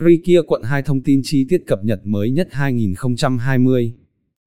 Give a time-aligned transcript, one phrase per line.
[0.00, 3.94] Rikia quận 2 thông tin chi tiết cập nhật mới nhất 2020.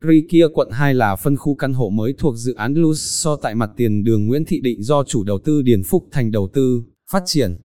[0.07, 3.69] Rikia quận 2 là phân khu căn hộ mới thuộc dự án Luso tại mặt
[3.77, 7.23] tiền đường Nguyễn Thị Định do chủ đầu tư Điền Phúc Thành đầu tư, phát
[7.25, 7.57] triển.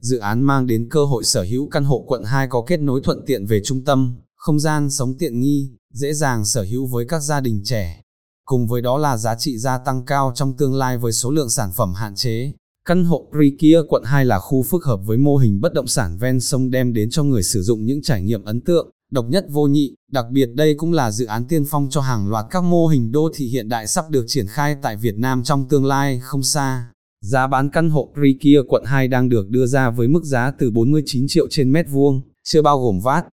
[0.00, 3.00] Dự án mang đến cơ hội sở hữu căn hộ quận 2 có kết nối
[3.04, 7.04] thuận tiện về trung tâm, không gian sống tiện nghi, dễ dàng sở hữu với
[7.08, 8.00] các gia đình trẻ.
[8.44, 11.50] Cùng với đó là giá trị gia tăng cao trong tương lai với số lượng
[11.50, 12.52] sản phẩm hạn chế.
[12.88, 16.18] Căn hộ Rikia quận 2 là khu phức hợp với mô hình bất động sản
[16.18, 19.46] ven sông đem đến cho người sử dụng những trải nghiệm ấn tượng, độc nhất
[19.50, 22.64] vô nhị, đặc biệt đây cũng là dự án tiên phong cho hàng loạt các
[22.64, 25.84] mô hình đô thị hiện đại sắp được triển khai tại Việt Nam trong tương
[25.84, 26.90] lai không xa.
[27.20, 30.70] Giá bán căn hộ Rikia quận 2 đang được đưa ra với mức giá từ
[30.70, 33.24] 49 triệu trên mét vuông, chưa bao gồm VAT.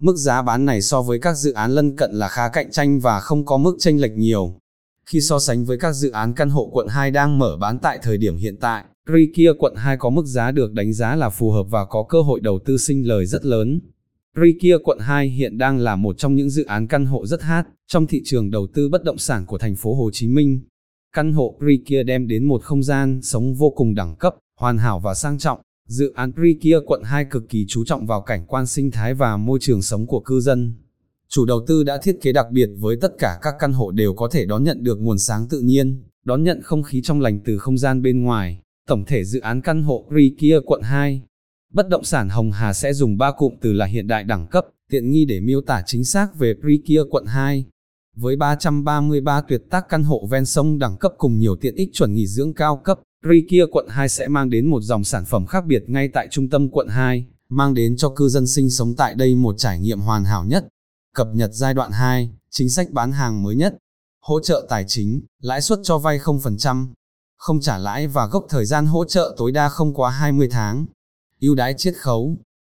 [0.00, 3.00] Mức giá bán này so với các dự án lân cận là khá cạnh tranh
[3.00, 4.56] và không có mức chênh lệch nhiều.
[5.06, 7.98] Khi so sánh với các dự án căn hộ quận 2 đang mở bán tại
[8.02, 11.50] thời điểm hiện tại, Rikia quận 2 có mức giá được đánh giá là phù
[11.50, 13.80] hợp và có cơ hội đầu tư sinh lời rất lớn.
[14.36, 17.64] Rikia quận 2 hiện đang là một trong những dự án căn hộ rất hot
[17.86, 20.60] trong thị trường đầu tư bất động sản của thành phố Hồ Chí Minh.
[21.12, 25.00] Căn hộ Rikia đem đến một không gian sống vô cùng đẳng cấp, hoàn hảo
[25.00, 25.60] và sang trọng.
[25.88, 29.36] Dự án Rikia quận 2 cực kỳ chú trọng vào cảnh quan sinh thái và
[29.36, 30.74] môi trường sống của cư dân.
[31.28, 34.14] Chủ đầu tư đã thiết kế đặc biệt với tất cả các căn hộ đều
[34.14, 37.40] có thể đón nhận được nguồn sáng tự nhiên, đón nhận không khí trong lành
[37.44, 38.60] từ không gian bên ngoài.
[38.86, 41.22] Tổng thể dự án căn hộ Rikia quận 2
[41.72, 44.66] Bất động sản Hồng Hà sẽ dùng ba cụm từ là hiện đại đẳng cấp,
[44.90, 47.66] tiện nghi để miêu tả chính xác về Rikia quận 2.
[48.16, 52.14] Với 333 tuyệt tác căn hộ ven sông đẳng cấp cùng nhiều tiện ích chuẩn
[52.14, 55.64] nghỉ dưỡng cao cấp, Rikia quận 2 sẽ mang đến một dòng sản phẩm khác
[55.66, 59.14] biệt ngay tại trung tâm quận 2, mang đến cho cư dân sinh sống tại
[59.14, 60.64] đây một trải nghiệm hoàn hảo nhất.
[61.14, 63.74] Cập nhật giai đoạn 2, chính sách bán hàng mới nhất,
[64.22, 66.86] hỗ trợ tài chính, lãi suất cho vay 0%,
[67.40, 70.86] không trả lãi và gốc thời gian hỗ trợ tối đa không quá 20 tháng.
[71.40, 72.38] ưu đãi chiết khấu,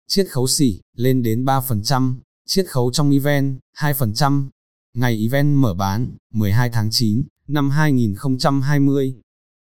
[0.09, 4.49] chiết khấu xỉ, lên đến 3%, chiết khấu trong event, 2%.
[4.95, 9.21] Ngày event mở bán, 12 tháng 9, năm 2020.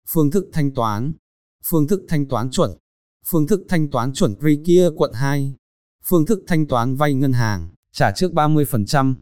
[0.09, 1.13] Phương thức thanh toán,
[1.69, 2.71] phương thức thanh toán chuẩn,
[3.31, 4.35] phương thức thanh toán chuẩn
[4.65, 5.55] kia quận 2,
[6.09, 9.15] phương thức thanh toán vay ngân hàng, trả trước 30%,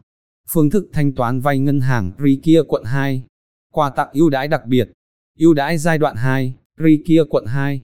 [0.50, 2.12] phương thức thanh toán vay ngân hàng
[2.44, 3.24] kia quận 2,
[3.72, 4.92] quà tặng ưu đãi đặc biệt,
[5.38, 6.54] ưu đãi giai đoạn 2,
[6.84, 7.82] Rikia quận 2.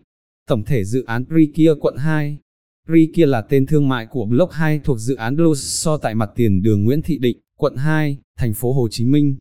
[0.48, 2.38] Tổng thể dự án Rikia quận 2.
[2.88, 6.30] Rikia là tên thương mại của Block 2 thuộc dự án Blue so tại mặt
[6.36, 9.36] tiền đường Nguyễn Thị Định, quận 2, thành phố Hồ Chí Minh.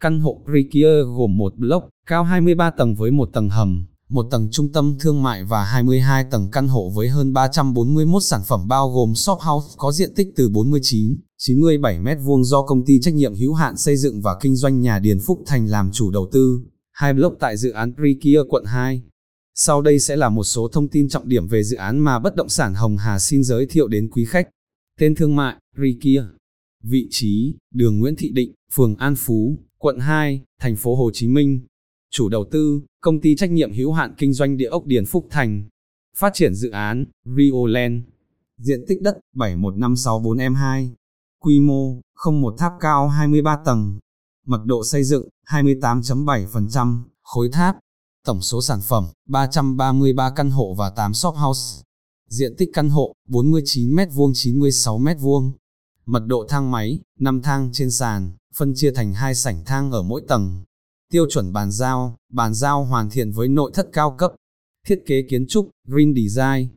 [0.00, 4.48] Căn hộ Rikia gồm một block cao 23 tầng với một tầng hầm, một tầng
[4.50, 8.90] trung tâm thương mại và 22 tầng căn hộ với hơn 341 sản phẩm bao
[8.90, 13.34] gồm shop house có diện tích từ 49, 97 m2 do công ty trách nhiệm
[13.34, 16.60] hữu hạn xây dựng và kinh doanh nhà Điền Phúc Thành làm chủ đầu tư
[16.94, 19.02] hai block tại dự án Rikia quận 2.
[19.54, 22.36] Sau đây sẽ là một số thông tin trọng điểm về dự án mà bất
[22.36, 24.48] động sản Hồng Hà xin giới thiệu đến quý khách.
[25.00, 26.22] Tên thương mại, Rikia.
[26.82, 31.28] Vị trí, đường Nguyễn Thị Định, phường An Phú, quận 2, thành phố Hồ Chí
[31.28, 31.60] Minh.
[32.10, 35.26] Chủ đầu tư, công ty trách nhiệm hữu hạn kinh doanh địa ốc Điền Phúc
[35.30, 35.68] Thành.
[36.16, 38.02] Phát triển dự án, Rio Land.
[38.58, 40.88] Diện tích đất, 71564M2.
[41.40, 43.98] Quy mô, không một tháp cao 23 tầng,
[44.46, 47.76] mật độ xây dựng 28.7%, khối tháp,
[48.24, 51.82] tổng số sản phẩm 333 căn hộ và 8 shop house,
[52.28, 55.52] diện tích căn hộ 49m2 96m2,
[56.06, 60.02] mật độ thang máy 5 thang trên sàn, phân chia thành hai sảnh thang ở
[60.02, 60.64] mỗi tầng.
[61.10, 64.32] Tiêu chuẩn bàn giao, bàn giao hoàn thiện với nội thất cao cấp,
[64.86, 66.68] thiết kế kiến trúc, Green Design,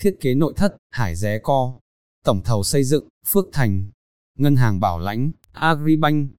[0.00, 1.80] thiết kế nội thất, Hải Ré Co,
[2.24, 3.90] tổng thầu xây dựng, Phước Thành,
[4.38, 6.30] ngân hàng bảo lãnh, Agribank,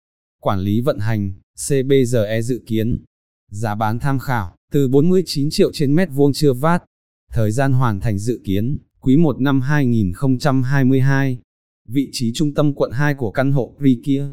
[0.42, 1.32] quản lý vận hành,
[1.68, 3.04] CBGE dự kiến.
[3.50, 6.82] Giá bán tham khảo, từ 49 triệu trên mét vuông chưa vát.
[7.32, 11.38] Thời gian hoàn thành dự kiến, quý 1 năm 2022.
[11.88, 14.24] Vị trí trung tâm quận 2 của căn hộ Rikia.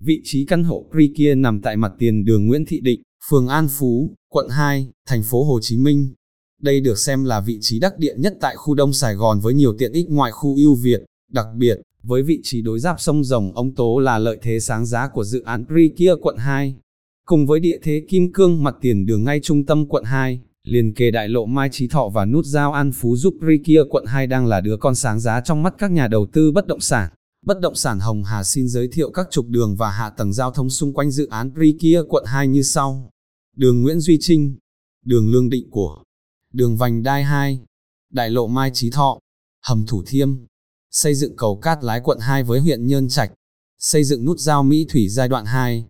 [0.00, 3.68] Vị trí căn hộ Rikia nằm tại mặt tiền đường Nguyễn Thị Định, phường An
[3.78, 6.14] Phú, quận 2, thành phố Hồ Chí Minh.
[6.62, 9.54] Đây được xem là vị trí đắc địa nhất tại khu Đông Sài Gòn với
[9.54, 11.00] nhiều tiện ích ngoại khu ưu Việt,
[11.36, 14.86] đặc biệt, với vị trí đối giáp sông Rồng ông Tố là lợi thế sáng
[14.86, 16.76] giá của dự án Rikia quận 2.
[17.24, 20.94] Cùng với địa thế kim cương mặt tiền đường ngay trung tâm quận 2, liền
[20.94, 24.26] kề đại lộ Mai Trí Thọ và nút giao An Phú giúp Rikia quận 2
[24.26, 27.10] đang là đứa con sáng giá trong mắt các nhà đầu tư bất động sản.
[27.46, 30.50] Bất động sản Hồng Hà xin giới thiệu các trục đường và hạ tầng giao
[30.50, 33.10] thông xung quanh dự án Rikia quận 2 như sau.
[33.56, 34.56] Đường Nguyễn Duy Trinh,
[35.04, 36.02] đường Lương Định của,
[36.52, 37.60] đường Vành Đai 2,
[38.12, 39.18] đại lộ Mai Trí Thọ,
[39.66, 40.28] hầm Thủ Thiêm,
[40.96, 43.32] xây dựng cầu Cát Lái quận 2 với huyện Nhơn Trạch,
[43.78, 45.86] xây dựng nút giao Mỹ Thủy giai đoạn 2,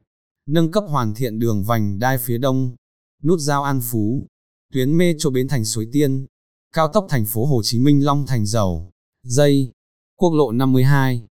[0.46, 2.76] nâng cấp hoàn thiện đường vành đai phía đông,
[3.24, 4.26] nút giao An Phú,
[4.72, 6.26] tuyến mê cho bến thành Suối Tiên,
[6.72, 8.90] cao tốc thành phố Hồ Chí Minh Long Thành Dầu,
[9.24, 9.72] dây,
[10.16, 11.22] quốc lộ 52,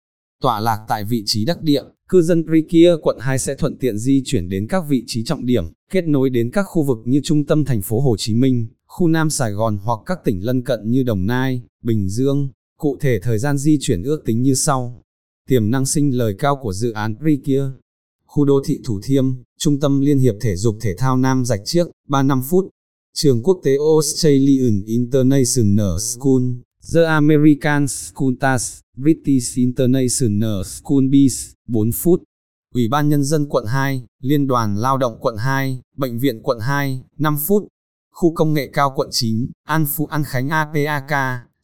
[0.41, 3.97] tọa lạc tại vị trí đắc địa, cư dân Prikia quận 2 sẽ thuận tiện
[3.97, 7.21] di chuyển đến các vị trí trọng điểm, kết nối đến các khu vực như
[7.23, 10.63] trung tâm thành phố Hồ Chí Minh, khu Nam Sài Gòn hoặc các tỉnh lân
[10.63, 12.49] cận như Đồng Nai, Bình Dương.
[12.79, 15.03] Cụ thể thời gian di chuyển ước tính như sau.
[15.49, 17.63] Tiềm năng sinh lời cao của dự án Prikia.
[18.25, 19.25] Khu đô thị Thủ Thiêm,
[19.59, 22.69] Trung tâm Liên hiệp Thể dục Thể thao Nam Rạch Chiếc, 35 phút.
[23.13, 26.41] Trường quốc tế Australian International School,
[26.93, 32.23] The American School Task, British International School Bees, 4 phút.
[32.73, 36.59] Ủy ban Nhân dân quận 2, Liên đoàn Lao động quận 2, Bệnh viện quận
[36.59, 37.67] 2, 5 phút.
[38.11, 41.11] Khu công nghệ cao quận 9, An Phú An Khánh APAK,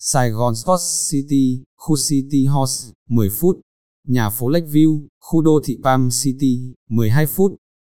[0.03, 3.59] Sài Gòn Sports City, khu City House, 10 phút.
[4.07, 7.51] Nhà phố Lakeview, khu đô thị Palm City, 12 phút.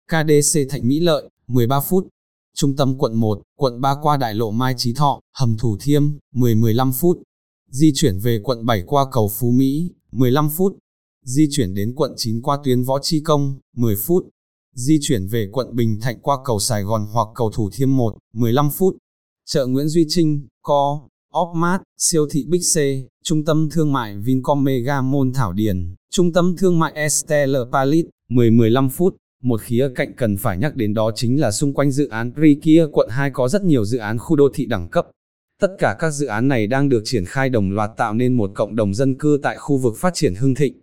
[0.08, 2.08] KDC Thạnh Mỹ Lợi, 13 phút.
[2.56, 6.04] Trung tâm quận 1, quận 3 qua đại lộ Mai Chí Thọ, hầm Thủ Thiêm,
[6.34, 7.18] 10-15 phút.
[7.70, 10.78] Di chuyển về quận 7 qua cầu Phú Mỹ, 15 phút.
[11.24, 14.30] Di chuyển đến quận 9 qua tuyến Võ Chi Công, 10 phút.
[14.74, 18.18] Di chuyển về quận Bình Thạnh qua cầu Sài Gòn hoặc cầu Thủ Thiêm 1,
[18.34, 18.98] 15 phút.
[19.46, 21.08] Chợ Nguyễn Duy Trinh, Co,
[21.42, 22.78] Opmart, siêu thị Big C,
[23.24, 28.06] trung tâm thương mại Vincom Mega Mall Thảo Điền, trung tâm thương mại Estelle Palit,
[28.30, 29.16] 10-15 phút.
[29.44, 32.86] Một khía cạnh cần phải nhắc đến đó chính là xung quanh dự án Prikia
[32.92, 35.08] quận 2 có rất nhiều dự án khu đô thị đẳng cấp.
[35.62, 38.52] Tất cả các dự án này đang được triển khai đồng loạt tạo nên một
[38.56, 40.74] cộng đồng dân cư tại khu vực phát triển hưng thịnh.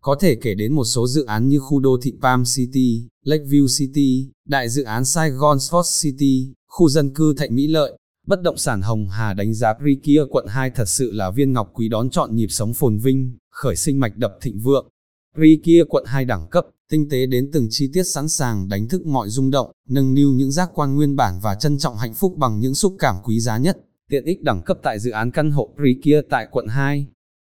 [0.00, 3.66] Có thể kể đến một số dự án như khu đô thị Palm City, Lakeview
[3.78, 7.98] City, đại dự án Saigon Sports City, khu dân cư Thạnh Mỹ Lợi.
[8.26, 11.70] Bất động sản Hồng Hà đánh giá Prikia quận 2 thật sự là viên ngọc
[11.74, 14.88] quý đón chọn nhịp sống phồn vinh, khởi sinh mạch đập thịnh vượng.
[15.34, 19.06] Prikia quận 2 đẳng cấp, tinh tế đến từng chi tiết sẵn sàng đánh thức
[19.06, 22.34] mọi rung động, nâng niu những giác quan nguyên bản và trân trọng hạnh phúc
[22.36, 23.78] bằng những xúc cảm quý giá nhất.
[24.08, 27.06] Tiện ích đẳng cấp tại dự án căn hộ Prikia tại quận 2.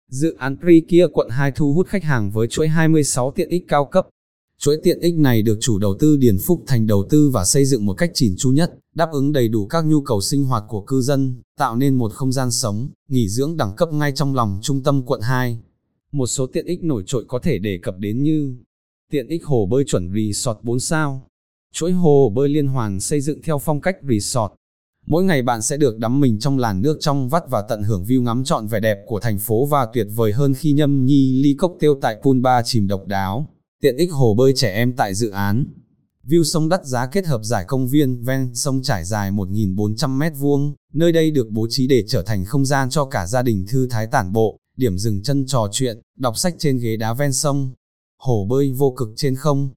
[0.09, 3.85] Dự án Prikia quận 2 thu hút khách hàng với chuỗi 26 tiện ích cao
[3.85, 4.09] cấp.
[4.59, 7.65] Chuỗi tiện ích này được chủ đầu tư Điền Phúc Thành đầu tư và xây
[7.65, 10.65] dựng một cách chỉn chu nhất, đáp ứng đầy đủ các nhu cầu sinh hoạt
[10.69, 14.35] của cư dân, tạo nên một không gian sống, nghỉ dưỡng đẳng cấp ngay trong
[14.35, 15.59] lòng trung tâm quận 2.
[16.13, 18.57] Một số tiện ích nổi trội có thể đề cập đến như
[19.11, 21.29] Tiện ích hồ bơi chuẩn resort 4 sao
[21.73, 24.53] Chuỗi hồ bơi liên hoàn xây dựng theo phong cách resort
[25.07, 28.05] Mỗi ngày bạn sẽ được đắm mình trong làn nước trong vắt và tận hưởng
[28.05, 31.43] view ngắm trọn vẻ đẹp của thành phố và tuyệt vời hơn khi nhâm nhi
[31.43, 33.49] ly cốc tiêu tại pool bar chìm độc đáo.
[33.81, 35.65] Tiện ích hồ bơi trẻ em tại dự án.
[36.27, 40.73] View sông đắt giá kết hợp giải công viên ven sông trải dài 1.400 m2,
[40.93, 43.87] nơi đây được bố trí để trở thành không gian cho cả gia đình thư
[43.91, 47.73] thái tản bộ, điểm dừng chân trò chuyện, đọc sách trên ghế đá ven sông.
[48.19, 49.71] Hồ bơi vô cực trên không.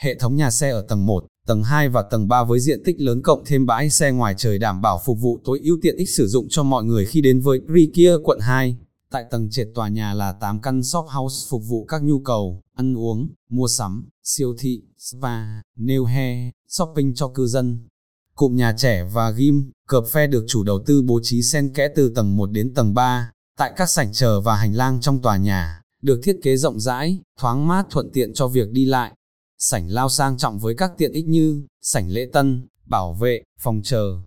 [0.00, 3.00] Hệ thống nhà xe ở tầng 1, tầng 2 và tầng 3 với diện tích
[3.00, 6.10] lớn cộng thêm bãi xe ngoài trời đảm bảo phục vụ tối ưu tiện ích
[6.10, 8.76] sử dụng cho mọi người khi đến với Prikia quận 2.
[9.14, 12.62] Tại tầng trệt tòa nhà là 8 căn shop house phục vụ các nhu cầu,
[12.76, 15.44] ăn uống, mua sắm, siêu thị, spa,
[15.78, 17.88] nail hair, shopping cho cư dân.
[18.34, 21.88] Cụm nhà trẻ và gym, cợp phe được chủ đầu tư bố trí xen kẽ
[21.96, 25.36] từ tầng 1 đến tầng 3, tại các sảnh chờ và hành lang trong tòa
[25.36, 29.12] nhà, được thiết kế rộng rãi, thoáng mát thuận tiện cho việc đi lại
[29.58, 33.80] sảnh lao sang trọng với các tiện ích như sảnh lễ tân, bảo vệ, phòng
[33.84, 34.20] chờ,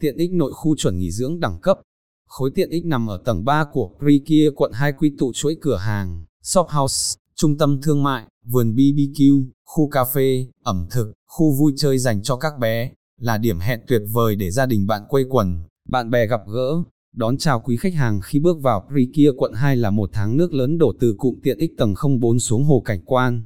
[0.00, 1.80] tiện ích nội khu chuẩn nghỉ dưỡng đẳng cấp.
[2.30, 5.76] Khối tiện ích nằm ở tầng 3 của Prikia quận 2 quy tụ chuỗi cửa
[5.76, 11.52] hàng, shop house, trung tâm thương mại, vườn BBQ, khu cà phê, ẩm thực, khu
[11.52, 15.02] vui chơi dành cho các bé, là điểm hẹn tuyệt vời để gia đình bạn
[15.08, 16.82] quây quần, bạn bè gặp gỡ,
[17.16, 20.52] đón chào quý khách hàng khi bước vào Prikia quận 2 là một tháng nước
[20.52, 23.42] lớn đổ từ cụm tiện ích tầng 04 xuống hồ cảnh quan.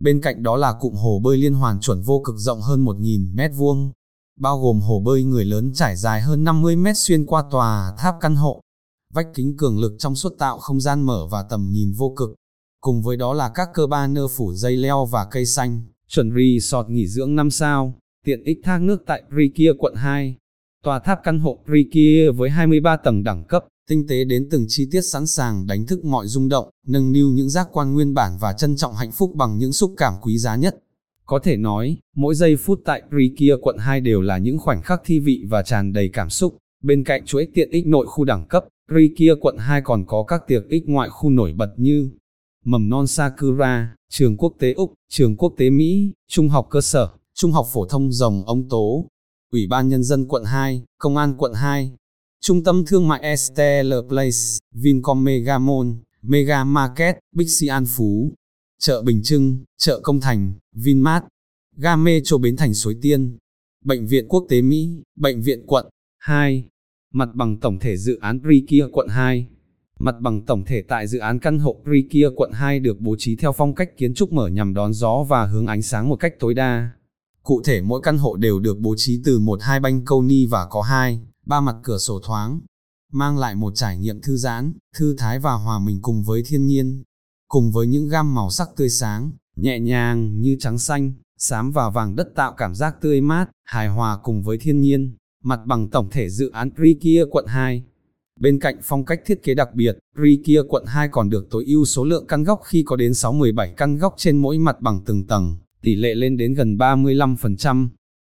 [0.00, 3.34] Bên cạnh đó là cụm hồ bơi liên hoàn chuẩn vô cực rộng hơn 1.000
[3.34, 3.92] mét vuông,
[4.40, 8.14] bao gồm hồ bơi người lớn trải dài hơn 50 mét xuyên qua tòa tháp
[8.20, 8.60] căn hộ.
[9.14, 12.30] Vách kính cường lực trong suốt tạo không gian mở và tầm nhìn vô cực.
[12.80, 16.30] Cùng với đó là các cơ ba nơ phủ dây leo và cây xanh, chuẩn
[16.30, 17.94] resort nghỉ dưỡng 5 sao,
[18.24, 20.36] tiện ích thác nước tại Prikia quận 2.
[20.84, 24.88] Tòa tháp căn hộ Prikia với 23 tầng đẳng cấp, tinh tế đến từng chi
[24.90, 28.38] tiết sẵn sàng đánh thức mọi rung động, nâng niu những giác quan nguyên bản
[28.40, 30.76] và trân trọng hạnh phúc bằng những xúc cảm quý giá nhất.
[31.30, 35.00] Có thể nói, mỗi giây phút tại Prikia quận 2 đều là những khoảnh khắc
[35.04, 36.56] thi vị và tràn đầy cảm xúc.
[36.82, 40.42] Bên cạnh chuỗi tiện ích nội khu đẳng cấp, Prikia quận 2 còn có các
[40.46, 42.10] tiện ích ngoại khu nổi bật như
[42.64, 47.08] mầm non Sakura, trường quốc tế Úc, trường quốc tế Mỹ, trung học cơ sở,
[47.34, 49.06] trung học phổ thông rồng ông Tố,
[49.52, 51.92] Ủy ban Nhân dân quận 2, Công an quận 2,
[52.40, 55.88] Trung tâm thương mại Estelle Place, Vincom Mega Mall,
[56.22, 58.32] Mega Market, Bixi An Phú,
[58.80, 61.24] chợ Bình Trưng, chợ Công Thành, Vinmart,
[61.76, 63.38] ga Metro Bến Thành Suối Tiên,
[63.84, 65.86] Bệnh viện Quốc tế Mỹ, Bệnh viện quận
[66.18, 66.64] 2,
[67.12, 69.48] mặt bằng tổng thể dự án Prikia quận 2.
[69.98, 73.36] Mặt bằng tổng thể tại dự án căn hộ Rikia quận 2 được bố trí
[73.36, 76.34] theo phong cách kiến trúc mở nhằm đón gió và hướng ánh sáng một cách
[76.38, 76.90] tối đa.
[77.42, 80.46] Cụ thể mỗi căn hộ đều được bố trí từ một hai banh câu ni
[80.46, 82.60] và có hai, ba mặt cửa sổ thoáng,
[83.12, 86.66] mang lại một trải nghiệm thư giãn, thư thái và hòa mình cùng với thiên
[86.66, 87.02] nhiên.
[87.50, 91.90] Cùng với những gam màu sắc tươi sáng, nhẹ nhàng như trắng xanh, xám và
[91.90, 95.90] vàng đất tạo cảm giác tươi mát, hài hòa cùng với thiên nhiên, mặt bằng
[95.90, 97.84] tổng thể dự án Rikia quận 2.
[98.40, 101.84] Bên cạnh phong cách thiết kế đặc biệt, Rikia quận 2 còn được tối ưu
[101.84, 105.26] số lượng căn góc khi có đến 6-17 căn góc trên mỗi mặt bằng từng
[105.26, 107.88] tầng, tỷ lệ lên đến gần 35%.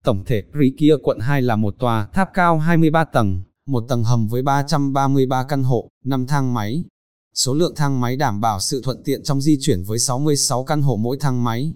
[0.04, 4.28] Tổng thể Rikia quận 2 là một tòa tháp cao 23 tầng, một tầng hầm
[4.28, 6.84] với 333 căn hộ, 5 thang máy.
[7.34, 10.82] Số lượng thang máy đảm bảo sự thuận tiện trong di chuyển với 66 căn
[10.82, 11.74] hộ mỗi thang máy.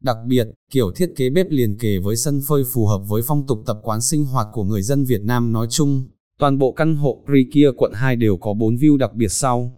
[0.00, 3.46] Đặc biệt, kiểu thiết kế bếp liền kề với sân phơi phù hợp với phong
[3.46, 6.04] tục tập quán sinh hoạt của người dân Việt Nam nói chung.
[6.38, 9.72] Toàn bộ căn hộ Prikia quận 2 đều có 4 view đặc biệt sau.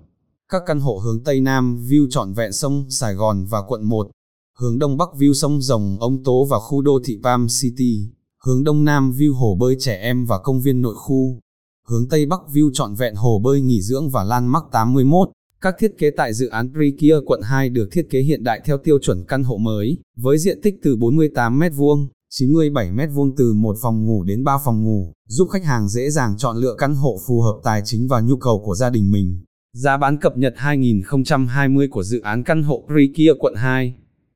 [0.49, 4.11] Các căn hộ hướng Tây Nam view trọn vẹn sông Sài Gòn và quận 1,
[4.59, 8.09] hướng Đông Bắc view sông Rồng Ông Tố và khu đô thị Palm City,
[8.45, 11.41] hướng Đông Nam view hồ bơi trẻ em và công viên nội khu,
[11.89, 15.29] hướng Tây Bắc view trọn vẹn hồ bơi nghỉ dưỡng và Lan Mắc 81.
[15.61, 18.79] Các thiết kế tại dự án Rikia quận 2 được thiết kế hiện đại theo
[18.79, 23.77] tiêu chuẩn căn hộ mới, với diện tích từ 48 m2, 97 m2 từ một
[23.83, 27.19] phòng ngủ đến 3 phòng ngủ, giúp khách hàng dễ dàng chọn lựa căn hộ
[27.27, 29.45] phù hợp tài chính và nhu cầu của gia đình mình.
[29.73, 33.95] Giá bán cập nhật 2020 của dự án căn hộ Rikia quận 2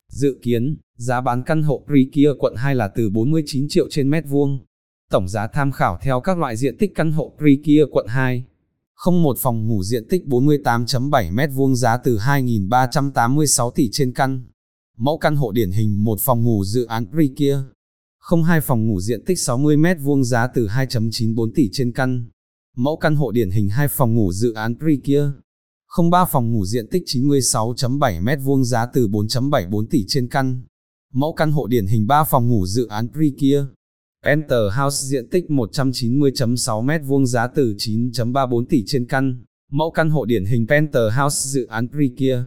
[0.08, 4.24] Dự kiến, giá bán căn hộ Rikia quận 2 là từ 49 triệu trên mét
[4.28, 4.58] vuông.
[5.12, 8.44] Tổng giá tham khảo theo các loại diện tích căn hộ Rikia quận 2.
[8.94, 14.44] Không một phòng ngủ diện tích 48.7 m2 giá từ 2.386 tỷ trên căn.
[14.96, 17.58] Mẫu căn hộ điển hình một phòng ngủ dự án Rikia.
[18.18, 22.28] Không hai phòng ngủ diện tích 60 m2 giá từ 2.94 tỷ trên căn.
[22.76, 25.24] Mẫu căn hộ điển hình hai phòng ngủ dự án Rikia.
[25.86, 30.62] Không ba phòng ngủ diện tích 96.7 m2 giá từ 4.74 tỷ trên căn.
[31.12, 33.64] Mẫu căn hộ điển hình 3 phòng ngủ dự án Rikia.
[34.24, 39.44] Penthouse diện tích 190.6 m2 giá từ 9.34 tỷ trên căn.
[39.70, 42.38] Mẫu căn hộ điển hình Penthouse dự án Rikia.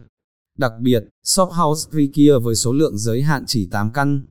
[0.58, 4.26] Đặc biệt, Shop House Rikia với số lượng giới hạn chỉ 8 căn.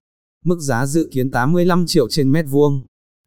[0.45, 2.85] Mức giá dự kiến 85 triệu trên mét vuông.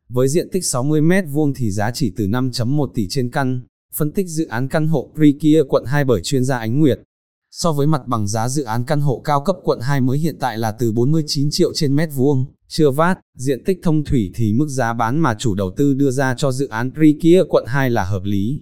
[0.08, 3.60] Với diện tích 60 mét vuông thì giá chỉ từ 5.1 tỷ trên căn.
[3.94, 7.00] Phân tích dự án căn hộ Rikia quận 2 bởi chuyên gia Ánh Nguyệt.
[7.50, 10.36] So với mặt bằng giá dự án căn hộ cao cấp quận 2 mới hiện
[10.40, 14.52] tại là từ 49 triệu trên mét vuông, chưa vát, diện tích thông thủy thì
[14.52, 17.90] mức giá bán mà chủ đầu tư đưa ra cho dự án Rikia quận 2
[17.90, 18.60] là hợp lý.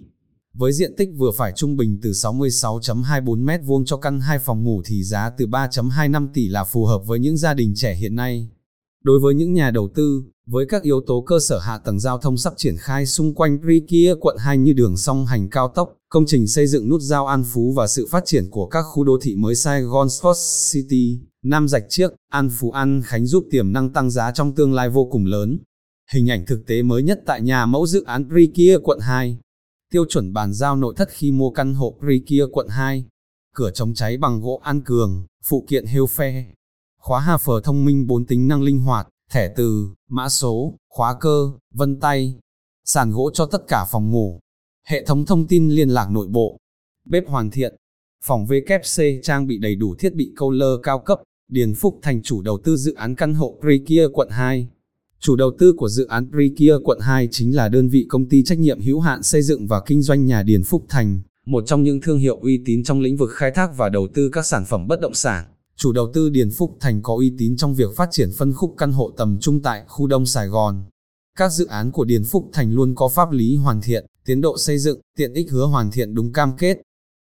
[0.53, 4.63] Với diện tích vừa phải trung bình từ 66.24 mét vuông cho căn 2 phòng
[4.63, 8.15] ngủ thì giá từ 3.25 tỷ là phù hợp với những gia đình trẻ hiện
[8.15, 8.49] nay.
[9.03, 12.17] Đối với những nhà đầu tư, với các yếu tố cơ sở hạ tầng giao
[12.17, 15.96] thông sắp triển khai xung quanh Rikia quận 2 như đường song hành cao tốc,
[16.09, 19.03] công trình xây dựng nút giao An Phú và sự phát triển của các khu
[19.03, 23.45] đô thị mới Sài Gòn Sports City, Nam Dạch Chiếc, An Phú An Khánh giúp
[23.51, 25.59] tiềm năng tăng giá trong tương lai vô cùng lớn.
[26.11, 29.37] Hình ảnh thực tế mới nhất tại nhà mẫu dự án Rikia quận 2.
[29.91, 33.05] Tiêu chuẩn bàn giao nội thất khi mua căn hộ Rikia quận 2.
[33.55, 36.45] Cửa chống cháy bằng gỗ an cường, phụ kiện heo phe.
[37.01, 41.17] Khóa hà phở thông minh 4 tính năng linh hoạt, thẻ từ, mã số, khóa
[41.19, 42.39] cơ, vân tay,
[42.85, 44.39] sàn gỗ cho tất cả phòng ngủ,
[44.89, 46.57] hệ thống thông tin liên lạc nội bộ,
[47.05, 47.75] bếp hoàn thiện,
[48.23, 51.19] phòng VKC trang bị đầy đủ thiết bị câu lơ cao cấp,
[51.51, 54.67] Điền Phúc thành chủ đầu tư dự án căn hộ Rikia quận 2.
[55.19, 58.43] Chủ đầu tư của dự án Rikia quận 2 chính là đơn vị công ty
[58.43, 61.83] trách nhiệm hữu hạn xây dựng và kinh doanh nhà Điền Phúc Thành, một trong
[61.83, 64.65] những thương hiệu uy tín trong lĩnh vực khai thác và đầu tư các sản
[64.65, 65.45] phẩm bất động sản.
[65.75, 68.75] Chủ đầu tư Điền Phúc Thành có uy tín trong việc phát triển phân khúc
[68.77, 70.83] căn hộ tầm trung tại khu Đông Sài Gòn.
[71.37, 74.57] Các dự án của Điền Phúc Thành luôn có pháp lý hoàn thiện, tiến độ
[74.57, 76.77] xây dựng, tiện ích hứa hoàn thiện đúng cam kết.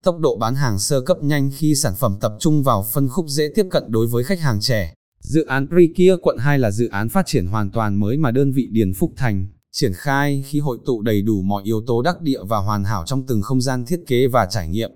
[0.04, 3.26] Tốc độ bán hàng sơ cấp nhanh khi sản phẩm tập trung vào phân khúc
[3.28, 4.94] dễ tiếp cận đối với khách hàng trẻ.
[5.20, 8.52] Dự án Rikia quận 2 là dự án phát triển hoàn toàn mới mà đơn
[8.52, 12.22] vị Điền Phúc Thành triển khai khi hội tụ đầy đủ mọi yếu tố đắc
[12.22, 14.92] địa và hoàn hảo trong từng không gian thiết kế và trải nghiệm.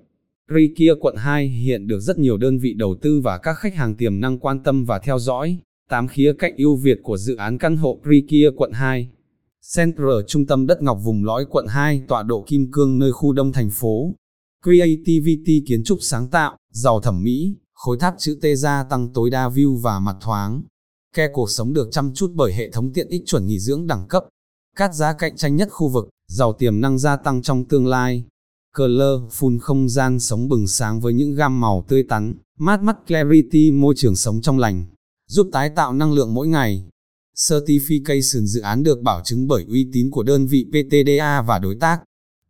[0.50, 3.96] Rikia quận 2 hiện được rất nhiều đơn vị đầu tư và các khách hàng
[3.96, 5.58] tiềm năng quan tâm và theo dõi.
[5.90, 9.10] Tám khía cạnh ưu việt của dự án căn hộ Rikia quận 2.
[9.76, 13.34] Center trung tâm đất ngọc vùng lõi quận 2 tọa độ Kim Cương nơi khu
[13.34, 14.14] đông thành phố.
[14.64, 19.30] Creativity kiến trúc sáng tạo, giàu thẩm mỹ, khối tháp chữ T gia tăng tối
[19.30, 20.64] đa view và mặt thoáng.
[21.16, 24.08] Ke cuộc sống được chăm chút bởi hệ thống tiện ích chuẩn nghỉ dưỡng đẳng
[24.08, 24.24] cấp.
[24.76, 28.24] Cát giá cạnh tranh nhất khu vực, giàu tiềm năng gia tăng trong tương lai.
[28.78, 32.98] Color full không gian sống bừng sáng với những gam màu tươi tắn, mát mắt
[33.08, 34.86] Clarity môi trường sống trong lành,
[35.28, 36.88] giúp tái tạo năng lượng mỗi ngày.
[37.38, 41.76] Certification dự án được bảo chứng bởi uy tín của đơn vị PTDA và đối
[41.76, 42.00] tác.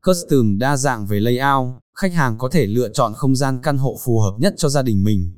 [0.03, 3.98] custom đa dạng về layout, khách hàng có thể lựa chọn không gian căn hộ
[4.06, 5.37] phù hợp nhất cho gia đình mình.